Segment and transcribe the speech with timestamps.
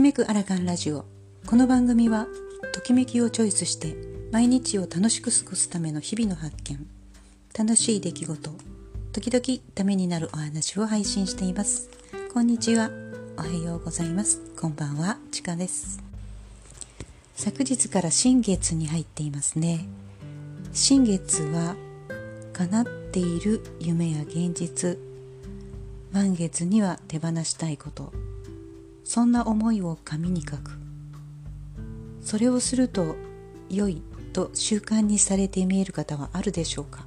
[0.00, 1.04] きめくアラカンラジオ。
[1.44, 2.26] この番組は
[2.72, 3.94] ときめきをチョイスして
[4.32, 6.86] 毎日を楽しく過ごすための日々の発見。
[7.54, 8.50] 楽しい出来事
[9.12, 11.90] 時々ためになるお話を配信しています。
[12.32, 12.90] こんにちは。
[13.36, 14.40] おはようございます。
[14.58, 15.18] こんばんは。
[15.32, 16.02] ちかです。
[17.34, 19.86] 昨日から新月に入っていますね。
[20.72, 21.76] 新月は
[22.54, 24.98] 叶っている夢や現実。
[26.10, 28.29] 満月には手放したいこと。
[29.12, 30.70] そんな思いを紙に書く。
[32.22, 33.16] それをすると
[33.68, 37.06] 良いと習慣にされて見える方はあるでしょうか。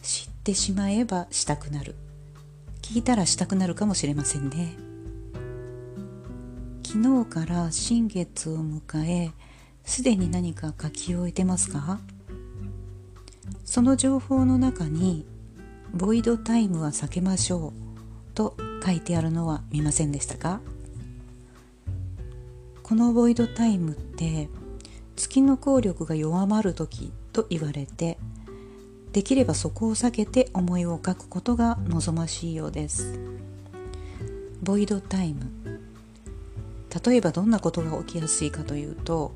[0.00, 1.94] 知ってしまえばしたくなる。
[2.80, 4.74] 聞いたらしたくなるかもしれませんね。
[6.86, 9.30] 昨日から新月を迎え
[9.84, 12.00] すでに何か書き終えてますか？
[13.66, 15.26] その情報の中に
[15.92, 20.60] ボイドタイムは避けましょうと書いてあるのは見ませんでしたか？
[22.82, 24.48] このボイドタイムって
[25.16, 28.18] 月の効力が弱まる時と言われて
[29.12, 33.18] できればそこを避けて思いを書くことが望ましいようです。
[34.62, 35.80] ボイドタイム。
[37.04, 39.32] 例えばどんなことが起きやすいかというと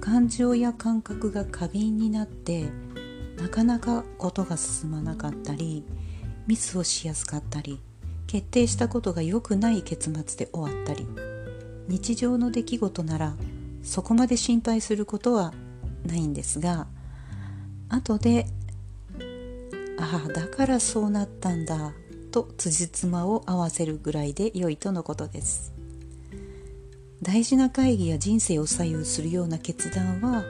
[0.00, 2.68] 感情や感覚が過敏になって
[3.36, 5.84] なかなかことが進まなかったり
[6.46, 7.80] ミスをしやすかったり
[8.26, 11.06] 決定したことが良くない結末で終わったり
[11.88, 13.34] 日常の出来事なら
[13.82, 15.52] そこまで心配することは
[16.04, 16.86] ないんですが
[17.88, 18.46] 後で
[19.98, 21.92] ああだからそうなったんだ
[22.30, 25.72] と辻褄を合わせるぐらいで良いとのことです。
[27.22, 30.44] 大事な会議や人生を左右するような決断は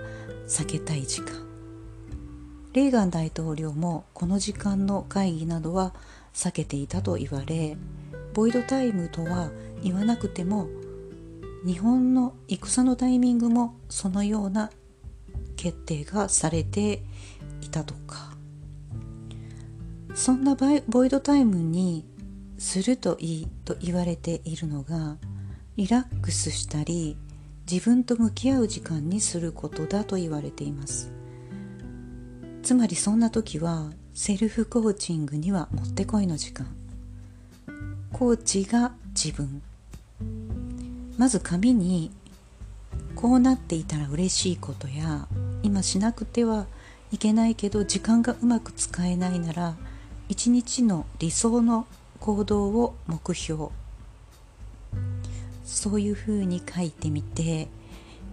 [0.49, 1.47] 避けたい時間。
[2.73, 5.95] レーガン大統領もこの時間の会議などは
[6.37, 7.77] 避けていたと言われ
[8.35, 9.51] ボイドタイムとは
[9.83, 10.69] 言わなくても
[11.65, 14.71] 日本の戦のタイミングもそのような
[15.57, 17.03] 決定がされて
[17.63, 18.37] いたとか。
[20.15, 20.57] そんな
[20.89, 22.07] ボイドタイムに
[22.57, 25.19] するといいと言われているのが
[25.77, 27.19] リラックスしたり
[27.71, 31.13] 自分と向き合う時間にすることだと言われています。
[32.63, 36.67] つまりそんな時はセルフコーチングにはもってこいの時間。
[38.15, 39.61] コーチが自分。
[41.19, 42.11] まず紙に
[43.15, 45.29] こうなっていたら嬉しいことや
[45.63, 46.65] 今しなくては
[47.13, 49.77] いけないけど時間がうまく使えないなら
[50.31, 51.87] 一日の理想の
[52.19, 53.67] 行動を目標。
[55.63, 57.69] そういうふうに書いてみて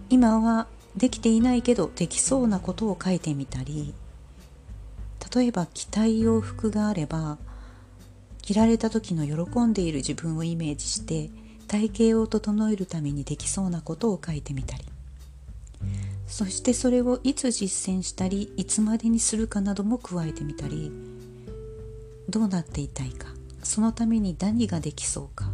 [0.08, 3.92] 今はできていないけどできそうなことを書いてみたり
[5.34, 7.38] 例えば着たい洋服があれば
[8.42, 11.30] 着られた時の喜んでいる自分をイメージして
[11.66, 14.84] 体型を整えるためにできそうなことを書いてみたり。
[16.26, 20.92] そしてそれをいつ実践したりいつまでにするかなども加えてみたり。
[22.28, 23.28] どうなっていたいか。
[23.62, 25.50] そのために何ができそうか。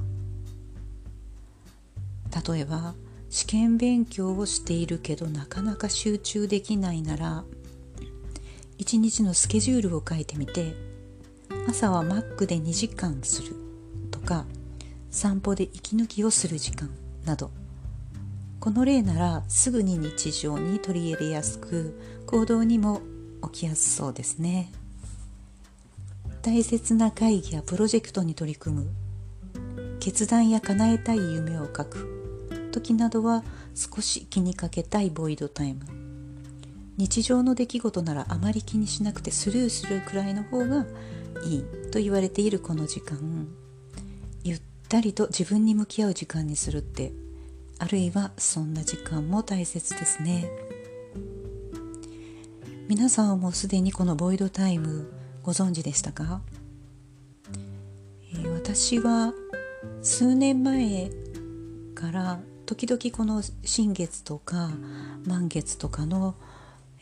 [2.53, 2.95] 例えば
[3.29, 7.45] 試験勉強をしているけどなかなか集中できないなら
[8.81, 10.75] 1日のスケジュールを書いてみて
[11.69, 13.55] 朝はマックで2時間する
[14.11, 14.47] とか
[15.11, 16.89] 散歩で息抜きをする時間
[17.27, 17.51] など。
[18.59, 23.01] この例ならすぐに日常に取り入れやすく行動にも
[23.53, 24.71] 起きやすそうですね。
[26.43, 28.91] 大切な会議やプロジェクトに取り組む。
[29.99, 32.71] 決断や叶えたい夢を書く。
[32.73, 36.10] 時などは少し気にかけたいボイドタイム。
[37.01, 40.85] 日常の出来事ならあまり気にしなくてスルーするくらいの方が
[41.47, 43.49] いいと言われているこの時間。
[44.45, 47.13] ゆったりと自分に向き合う時間にするって
[47.79, 50.51] あるいはそんな時間も大切ですね。
[52.87, 55.11] 皆さんはもうすでにこのボイドタイム
[55.43, 56.43] ご存知でしたか、
[58.35, 59.33] えー、私は
[60.03, 61.11] 数年前
[61.95, 64.71] から時々この新月とか
[65.25, 66.35] 満月とかの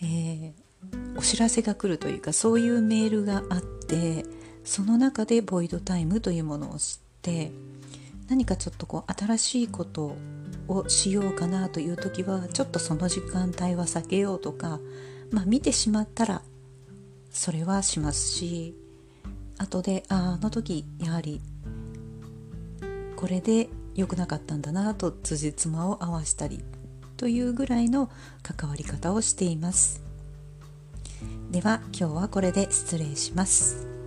[0.03, 4.25] えー、お知らせが来るというかそういうメールがあって
[4.65, 7.51] その中でボイドタイムというものを知って
[8.29, 10.17] 何かちょっとこう新しいこと
[10.69, 14.79] をしようかなという時はちょっとその時間帯は避けようとか
[15.31, 16.43] まあ見てしまったら
[17.31, 18.75] それはしますし
[19.57, 21.41] 後でああの時やはり
[23.17, 26.63] これで良くなかったんだなと辻褄を合わしたり
[27.19, 28.11] というぐらいの
[28.43, 30.03] 関わり方をしています。
[31.51, 33.98] では今日はこれで失礼します。